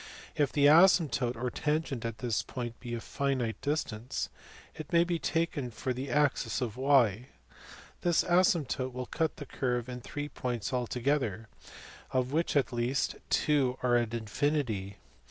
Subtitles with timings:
[0.35, 4.29] If the asymptote or tangent at this point be at a finite distance,
[4.73, 7.27] it may be taken for the axis of y.
[8.01, 11.49] This asymptote will cut the curve in three points alto gether,
[12.09, 14.97] of which at least two are at infinity.